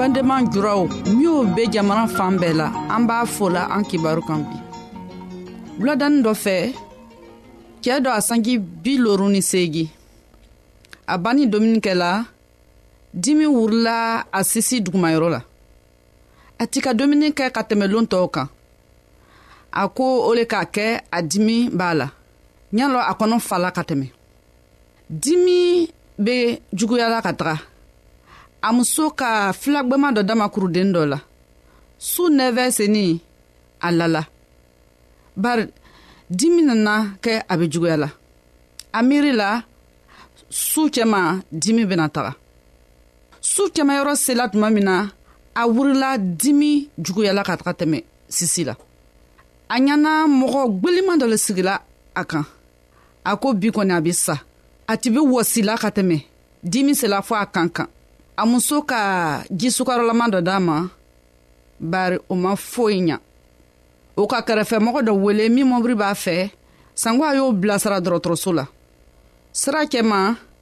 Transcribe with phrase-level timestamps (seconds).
[0.00, 0.82] bandenma juraw
[1.14, 4.56] minw be jamana fan bɛɛ la an b'a fola an kibaru kan bi
[5.78, 6.54] wuladanin dɔ fɛ
[7.82, 9.84] cɛɛ dɔ a sanji bi loru ni seegi
[11.06, 12.12] a banni dominikɛ la
[13.24, 13.96] dimi wurila
[14.32, 15.40] a sisi dugumayɔrɔ la
[16.58, 18.48] a ti ka dumuni kɛ ka tɛmɛ loon tɔw kan
[19.72, 22.08] a ko o le k'a kɛ a dimi b'a la
[22.72, 24.06] ɲalɔ a kɔnɔ fala ka tɛmɛ
[25.22, 25.90] dimi
[26.24, 26.36] be
[26.74, 27.56] juguyala ka taga
[28.66, 29.30] a muso ka
[29.60, 31.18] filagwɛma dɔ dama kuruden dɔ la
[32.10, 33.04] su nɛfɛ seni
[33.80, 34.22] a lala
[35.42, 35.64] bari
[36.38, 36.94] dimi nana
[37.24, 38.08] kɛ a be juguya la
[38.92, 39.48] a miiri la
[40.70, 41.20] su cɛma
[41.62, 42.32] dimi bena taga
[43.52, 44.96] su cɛmayɔrɔ sela tuma min na
[45.54, 46.72] a wurila dimi
[47.04, 47.98] juguyala ka taga tɛmɛ
[48.36, 48.74] sisi la
[49.68, 51.74] a ɲana mɔgɔ gweliman dɔ le sigila
[52.20, 52.44] a kan
[53.30, 54.34] a ko bi kɔni a be sa
[54.88, 56.24] a tɛ be wɔsila ka tɛmɛ
[56.72, 57.86] dimi sela fɔ a kan kan
[58.40, 60.78] a muso ka ji sukarolama dɔ d'a ma
[61.92, 63.16] bari o ma foyi ɲa
[64.16, 66.48] o ka kɛrɛfɛmɔgɔ dɔ wele min mɔbiri b'a fɛ
[67.02, 68.64] sanko a y'o bilasira dɔrɔtɔrɔso la
[69.60, 70.18] sira cɛma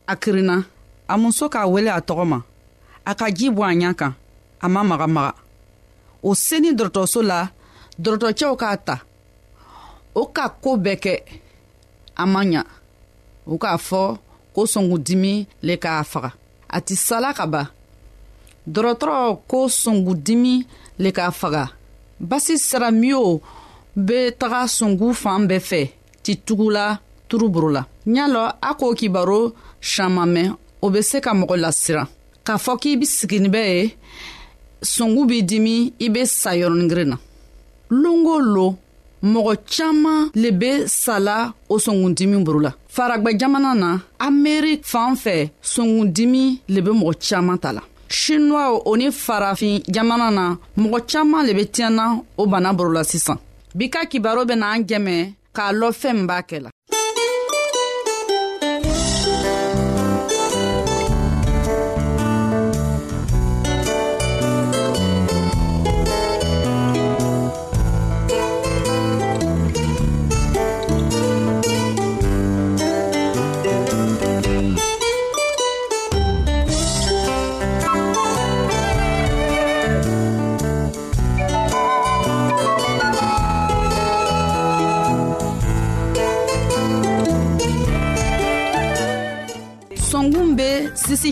[0.06, 0.66] a kirinna
[1.08, 2.38] a muso k'a wele a tɔgɔ ma
[3.06, 4.12] a ka ji bɔ a ɲa kan
[4.60, 5.34] a ma magamaga
[6.22, 7.48] o seni dɔrɔtɔrɔso la
[8.00, 8.96] dɔrɔtɔcɛw k'a ta
[10.14, 11.14] o ka koo bɛɛ kɛ
[12.16, 12.64] a ma ɲa
[13.46, 14.18] o k'a fɔ
[14.54, 16.32] ko sɔngudimi le k'a faga
[16.68, 17.66] a ti sala ka ban
[18.72, 19.18] dɔgɔtɔrɔ
[19.50, 20.54] ko sungudimi
[21.02, 21.64] le k'a faga
[22.28, 23.40] basi sira miyo
[24.06, 25.82] be taga sungu fan bɛɛ fɛ
[26.24, 26.86] ti tugula
[27.28, 27.82] turuburu la
[28.14, 29.40] ɲa lɔ a k'o kibaro
[29.80, 30.48] siyanma mɛn
[30.84, 32.06] o be se ka mɔgɔ lasiran
[32.46, 33.96] k'a fɔ k'i be siginibɛ ye
[34.82, 37.16] sungu b'i dimi i be sa yɔrɔningirin na
[37.90, 38.76] longo lo
[39.22, 43.90] mɔgɔ caaman le be sala o sɔngundimi boro la faragwɛ jamana na
[44.26, 50.30] amerik fan fɛ sɔngundimi le be mɔgɔ caaman ta la shinuwaw o ni farafin jamana
[50.30, 52.04] na mɔgɔ caaman le be tiɲɛna
[52.38, 53.38] o bana boro la sisan
[53.74, 55.14] bi ka kibaro bena an jɛmɛ
[55.54, 56.70] k'a lɔn fɛɛn min b'a kɛ la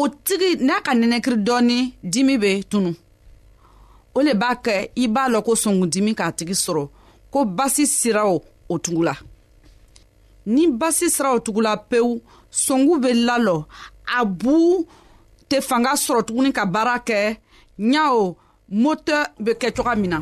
[0.00, 1.78] o tigi n'a ka nɛnɛkiri dɔɔni
[2.12, 2.90] dimi bɛ tunu
[4.16, 6.84] o le b'a kɛ i b'a lɔn ko sɔngundimi k'a tigi sɔrɔ
[7.32, 8.36] ko basi sira o
[8.72, 9.14] o tugula
[10.54, 12.20] ni basi sira o tugula pewu
[12.64, 13.64] sɔngu bɛ lalɔ
[14.18, 14.56] a bu
[15.48, 17.20] tɛ fanga sɔrɔ tuguni ka baara kɛ
[17.92, 18.36] ɲa o
[18.82, 20.20] motɛ bɛ kɛ cogoya min na.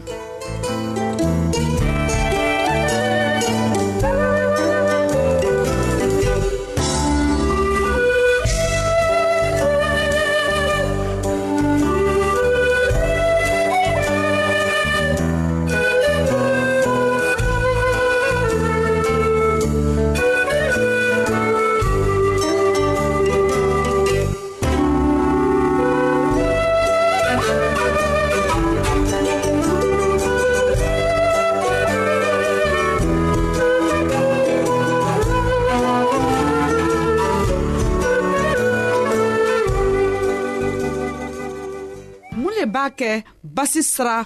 [42.76, 43.22] b'a kɛ
[43.56, 44.16] basi sira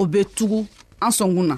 [0.00, 0.60] o be tugu
[1.04, 1.56] an sɔngun na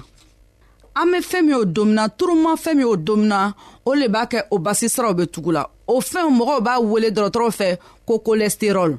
[0.99, 3.39] an be fɛɛn min o domina turuma fɛɛn min o domina
[3.85, 7.09] o le b'a kɛ o basi siraw be tugu la o fɛnw mɔgɔw b'a wele
[7.17, 7.67] dɔrɔtɔrɔw fɛ
[8.07, 8.91] ko kolɛsterɔl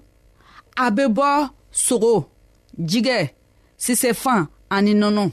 [0.84, 1.28] a be bɔ
[1.84, 2.14] sogo
[2.90, 3.18] jigɛ
[3.84, 4.42] sisɛfan
[4.76, 5.24] ani nɔnɔ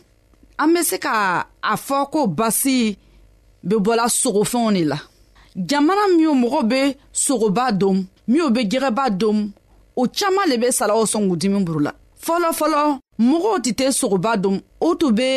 [0.62, 1.14] an be se ka
[1.62, 2.98] a fɔ ko basi
[3.70, 4.98] be bɔla sogofɛnw de la
[5.56, 6.82] jamana minw mɔgɔw be
[7.14, 9.52] sogoba dom minw be jɛgɛba dom
[9.96, 11.92] o caaman le be salaw sɔngudimi buru la
[12.26, 12.82] fɔlɔfɔlɔ
[13.28, 14.56] mɔgɔw tɛ tɛ sogoba dɔn
[14.86, 15.30] o tun bɛ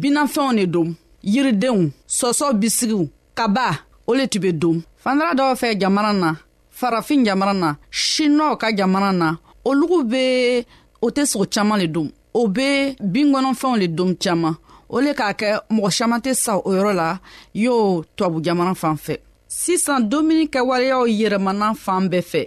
[0.00, 0.88] binafɛnw de dɔn
[1.32, 1.82] yiridenw
[2.18, 3.02] sɔsɔ bisigiw
[3.38, 3.66] kaba
[4.06, 6.30] o le tun bɛ dɔn fandara dɔw fɛ jamana na
[6.78, 9.28] farafin jamana na siniwaw ka jamana na
[9.68, 10.64] olugu bɛ
[11.04, 12.08] o tɛ sogo caman le dɔn
[12.38, 12.68] o bɛ
[13.14, 14.54] binkɔnɔfɛnw le dɔn caman
[14.94, 17.18] o le k'a kɛ mɔgɔ caman tɛ sa o yɔrɔ la
[17.54, 19.16] y'o tubabu jamana fan fɛ
[19.48, 22.46] sisan dumuni kɛwaleyaw yɛlɛmana fan bɛɛ fɛ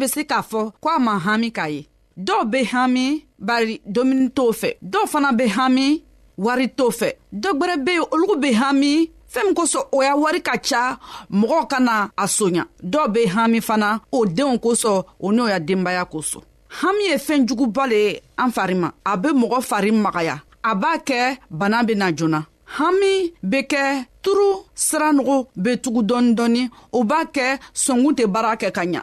[0.00, 1.80] bɛ se k'a fɔ ko a ma hami k'a ye
[2.26, 3.04] dɔw bɛ hami
[3.48, 5.86] bari domuni t'o fɛ dɔw fana bɛ hami
[6.46, 7.08] wari t'o fɛ
[7.42, 8.92] dɔ gwɛrɛ bɛ yen olu bɛ hami
[9.32, 10.82] fɛɛn min kosɔn o y'a wari ka ca
[11.40, 15.58] mɔgɔw ka na a soɲa dɔw bɛ hami fana o denw kosɔn o n'o ya
[15.68, 16.42] denbaya kosɔn
[16.80, 20.74] hami ye fɛɛn juguba le ye an fari ma a be mɔgɔ fari magaya a
[20.76, 22.46] b'a kɛ bana be na joona
[22.78, 23.14] hami
[23.52, 24.48] be kɛ turu
[24.86, 29.02] siranogo be tugu dɔɔni dɔɔni o b'a kɛ sɔngun tɛ baara kɛ ka ɲa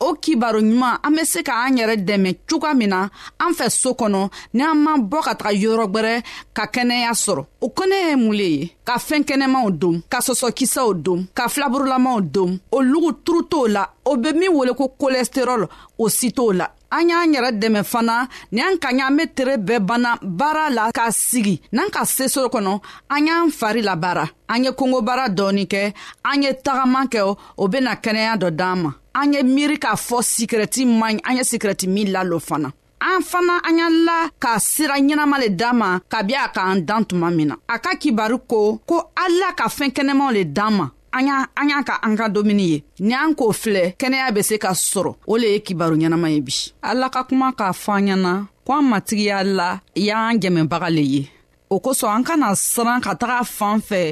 [0.00, 3.00] o kibaro ɲuman an be se ka an yɛrɛ dɛmɛ cogoya min na
[3.40, 6.22] an fɛ soo kɔnɔ ni an m'an bɔ ka taga yɔrɔgwɛrɛ
[6.56, 10.94] ka kɛnɛya sɔrɔ o kɔnɛ ye mun le ye ka fɛɛn kɛnɛmaw don ka sɔsɔkisɛw
[11.02, 15.66] don ka filaburulamaw don o lugu turu t'o la o be min wele ko kolesterɔl
[15.98, 19.26] o si t'o la an y'an yɛrɛ dɛmɛ fana ni an ka ɲa an be
[19.26, 24.30] tere bɛɛ banna baara la k'a sigi n'an ka sesoro kɔnɔ an y'an fari labaara
[24.48, 25.92] an ye kongobaara dɔɔni kɛ
[26.24, 30.22] an ye tagaman kɛ o bena kɛnɛya dɔ d'an ma an ye miiri k'a fɔ
[30.22, 32.68] sikirɛti man ɲi an ye sikirɛti min lalɔ fana
[33.00, 37.04] an fana an y'an la ka sira ɲɛnama le d'an ma kabi a k'an dan
[37.04, 40.86] tuma min na a ka kibaru ko ko ala ka fɛɛn kɛnɛmaw le d'an ma
[41.12, 44.70] an y'a ka an ka domuni ye ni an k'o filɛ kɛnɛya be se ka
[44.72, 48.32] sɔrɔ o le ye kibaru ɲɛnama ye bi ala ka kuma k'a fɔ an ɲɛna
[48.66, 51.28] ko an matigiya la y'an jɛmɛbaga le ye
[51.70, 54.02] o kosɔn an kana siran ka taga fan fɛ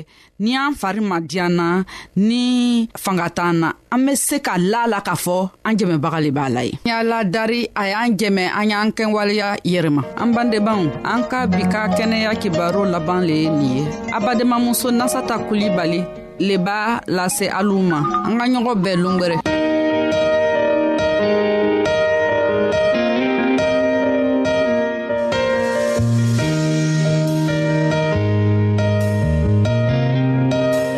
[0.42, 1.66] ni an fari ma diyan na
[2.28, 2.44] ni
[3.04, 5.36] fanga t'an na an be se ka la la k'a fɔ
[5.66, 10.02] an jɛmɛbaga le b'a la ye y'a ladari a y'an jɛmɛ an y'an kɛwaleya yɛrɛma
[10.22, 13.82] an bandebanw an ka bi ka kɛnɛya kibaro laban le ye nin ye
[14.16, 16.00] a badenmamuso nasata kulibali
[16.46, 16.80] le b'a
[17.16, 19.36] lase aliw ma an ka ɲɔgɔn bɛɛ longwɛrɛ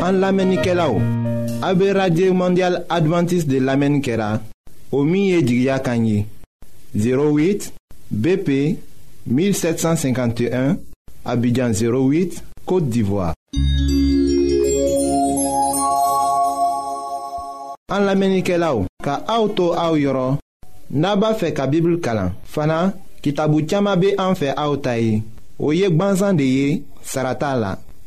[0.09, 1.03] An lamenike la ou,
[1.61, 4.39] abe radye mondial adventis de lamenike la,
[4.97, 6.23] o miye di gya kanyi,
[6.97, 7.69] 08
[8.11, 8.49] BP
[9.27, 10.79] 1751,
[11.29, 13.35] abidjan 08, Kote d'Ivoire.
[17.93, 20.39] An lamenike la ou, ka aoutou aou yoron,
[20.89, 25.21] naba fe ka bibl kalan, fana ki tabou tiyama be anfe aoutayi,
[25.61, 26.71] o yek banzan de ye,
[27.05, 27.75] sarata la.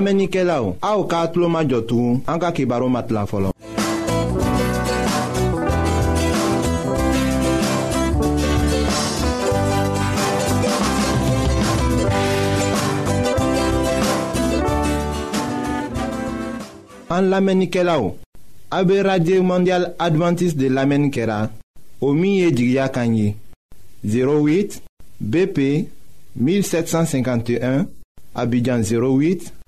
[0.00, 3.50] lamɛnnikɛlaw aw k'a tulo majɔ tugun an ka kibaru ma tila fɔlɔ.
[17.14, 18.04] an lamɛnnikɛlaw
[18.76, 21.38] a be radio mondial adventiste de lamɛnni kɛra
[22.00, 23.34] o min ye jigiya kan ye
[24.04, 24.80] 08
[25.20, 25.58] bp
[26.38, 27.84] 1751
[28.40, 29.59] abidjan 08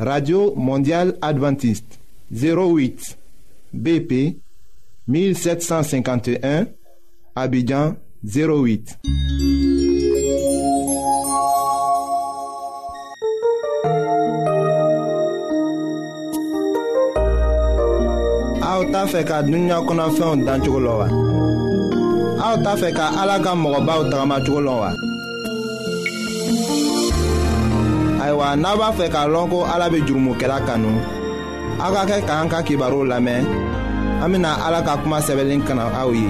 [0.00, 1.98] Radio Mondiale Adventiste
[2.32, 3.18] 08
[3.74, 4.38] BP
[5.06, 6.64] 1751
[7.36, 8.96] Abidjan 08
[18.64, 21.08] aw t'a fɛ ka dunuya kɔnɔfɛnw dan cogo la wa
[22.48, 24.90] aw t'a fɛ ka ala ka mɔgɔbaw tagamacogo la wa
[28.56, 30.90] n'a b'a fɛ k'a lɔn ko ala be jurumukɛla kanu
[31.84, 33.44] aw ka kɛ k'an ka kibaruw lamɛn
[34.22, 36.26] an bena ala ka kuma sɛbɛlen kana aw ye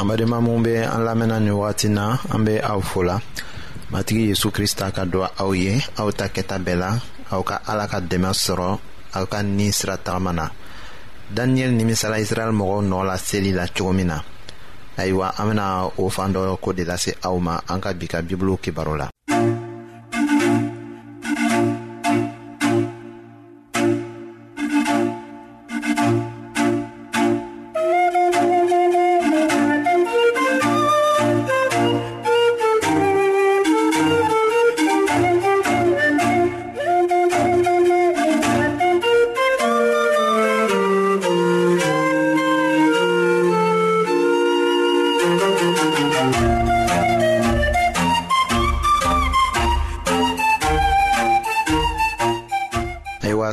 [0.00, 3.20] an badenma minw be an lamɛnna ni wagati na an be aw fola
[3.92, 6.90] matigi yezu krista ka dɔ aw ye aw ta kɛta bɛɛ la
[7.32, 8.70] aw ka ala ka dɛmɛ sɔrɔ
[9.16, 10.46] aw ka nii sira tagama na
[11.36, 14.20] daniyɛli nimisala israɛl mɔgɔw nɔɔ la seli la cogo min na
[15.00, 15.66] ayiwa an bena
[16.02, 19.08] o fan dɔ ko de lase aw ma an ka bi ka bibulu kibaro la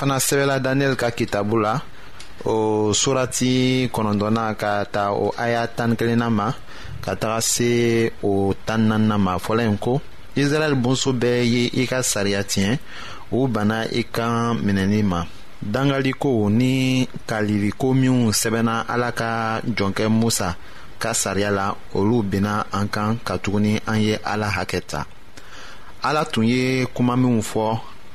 [0.00, 1.72] fana sɛbɛla daniyɛli ka kitabu la
[2.46, 2.54] o
[3.00, 6.46] surati kɔnɔdɔna ka ta o aya tani kelenna ma
[7.04, 8.32] ka taga se o
[8.66, 10.00] tani nanina ma fɔla yen ko
[10.40, 12.78] israɛl bonso bɛɛ ye i ka sariya tiɲɛ
[13.32, 15.20] u banna i kan minɛli ma
[15.74, 20.56] dangalikow ni kaliliko minw sɛbɛnna ala ka jɔnkɛ musa
[20.98, 25.04] ka sariya la olu benna an kan katuguni an ye ala hakɛ ta
[26.02, 27.66] ala tun ye kuma minw fɔ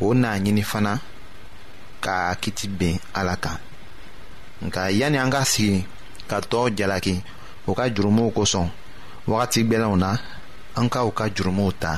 [0.00, 0.98] o n'a ɲini fana
[2.00, 3.58] ka kiti ben ala kan
[4.64, 5.84] nka yani an ka sigi
[6.28, 7.14] ka tɔɔw jalaki
[7.68, 8.68] u ka jurumuw kosɔn
[9.30, 10.10] wagati gwɛlɛnw na
[10.78, 11.92] an ka u ka jurumuw ta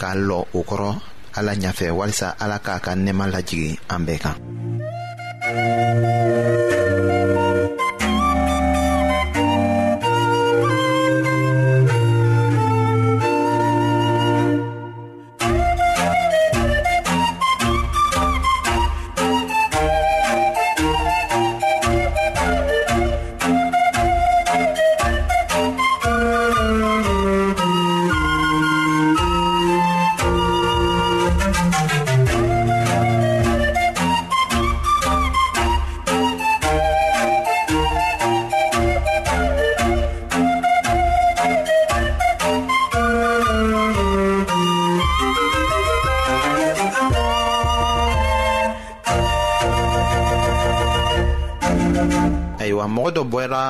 [0.00, 0.90] k'a lɔ o kɔrɔ
[1.38, 4.36] ala ɲafɛ walisa ala k'a ka nɛɛma lajigi an bɛɛ kan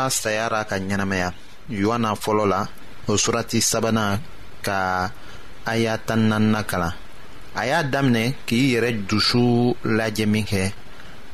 [0.09, 1.29] Saya ra ka ɲɛnamaya
[1.69, 2.61] yohana fɔlɔ la
[3.11, 4.19] o surati sabanan
[4.67, 5.11] ka
[5.73, 6.93] aya tan naaninan kalan
[7.55, 10.73] a y'a daminɛ k'i yɛrɛ dusu lajɛ min kɛ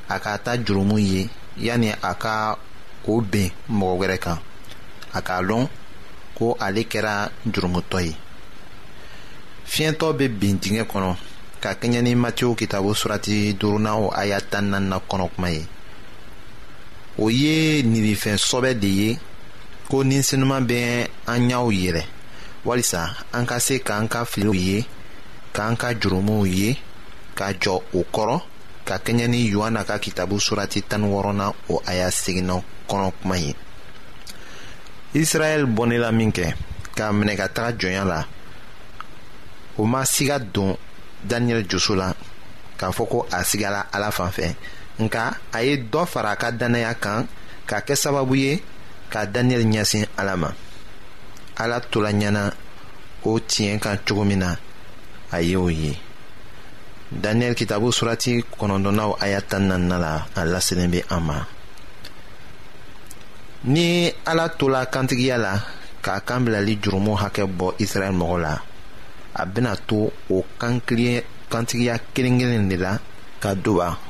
[0.08, 1.30] a ka ta jurumu ye
[1.66, 2.58] yani a ka
[3.06, 4.38] o ben mɔgɔ wɛrɛ kan
[5.14, 5.68] a k'a lɔn
[6.36, 8.14] ko ale kɛra jurumutɔ ye
[9.72, 11.16] fiɲɛtɔ bɛ bin dingɛ kɔnɔ
[11.62, 15.00] ka kɛɲɛ ni matiyo kitabu surati duurunan o aya tan kɔnɔ
[15.34, 15.62] kuma ye
[17.22, 19.10] o ye ninifɛn sɔbɛ de ye
[19.88, 22.02] ko ninsenuman bɛ an ɲɛw yɛlɛ
[22.64, 24.84] walisa an ka se k'an ka filiw ye
[25.52, 26.76] k'an ka jurumuw ye
[27.38, 28.40] ka jɔ o kɔrɔ
[28.88, 33.36] ka kɛɲɛ ni yohana ka kitabu surati tan wɔɔrɔnan o a y'a seginna kɔnɔ kuma
[33.36, 33.52] ye
[35.14, 36.54] israɛl bɔnnela min kɛ
[36.96, 38.24] k'a minɛ ka taga jɔnya la
[39.76, 40.74] o ma siga don
[41.28, 42.14] daniyɛli joso la
[42.78, 44.54] k'a fɔ ko a sigala ala fan fɛ
[45.00, 45.22] Nka
[45.56, 47.24] aye do fara ka dana ya kan
[47.66, 48.60] Ka kesaba bouye
[49.08, 50.52] Ka Daniel Nyasin alama
[51.56, 52.52] Alat tula nyanan
[53.24, 54.58] Ou tiyen kan chugoumina
[55.32, 55.96] Aye ouye
[57.12, 61.46] Daniel kitabu surati Konon donna ou ayatan nan nala A la selenbe ama
[63.64, 65.56] Ni alat tula kantigya la
[66.02, 68.60] Ka kam la li jiroumou Hake bo Israel mogola
[69.32, 72.98] A bena tou Ou kantigya keringilin li la
[73.40, 74.09] Ka duba